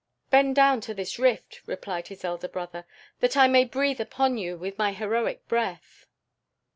"Bend 0.31 0.55
down 0.55 0.81
to 0.81 0.95
this 0.95 1.19
rift," 1.19 1.61
replied 1.67 2.07
his 2.07 2.25
elder 2.25 2.47
brother, 2.47 2.87
"that 3.19 3.37
I 3.37 3.47
may 3.47 3.65
breathe 3.65 4.01
upon 4.01 4.35
you 4.35 4.57
with 4.57 4.79
my 4.79 4.93
heroic 4.93 5.47
breath." 5.47 6.07